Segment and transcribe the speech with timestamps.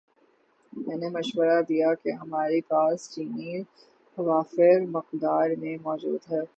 [0.73, 3.53] میں نے مشورہ دیا کہ ہماری پاس چینی
[4.17, 6.41] وافر مقدار میں موجود ہے